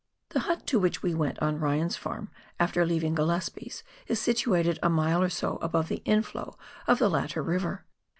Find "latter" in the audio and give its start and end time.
7.07-7.43